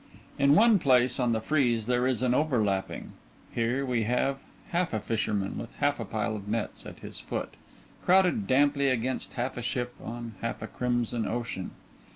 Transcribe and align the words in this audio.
In 0.39 0.55
one 0.55 0.79
place 0.79 1.19
on 1.19 1.31
the 1.31 1.39
frieze 1.41 1.85
there 1.85 2.07
is 2.07 2.23
an 2.23 2.33
overlapping 2.33 3.11
here 3.53 3.85
we 3.85 4.05
have 4.05 4.37
half 4.69 4.93
a 4.95 4.99
fisherman 4.99 5.59
with 5.59 5.75
half 5.75 5.99
a 5.99 6.05
pile 6.05 6.35
of 6.35 6.47
nets 6.47 6.87
at 6.87 7.01
his 7.01 7.19
foot, 7.19 7.53
crowded 8.03 8.47
damply 8.47 8.87
against 8.89 9.33
half 9.33 9.57
a 9.57 9.61
ship 9.61 9.93
on 10.03 10.33
half 10.41 10.59
a 10.63 10.65
crimson 10.65 11.27
ocean. 11.27 11.69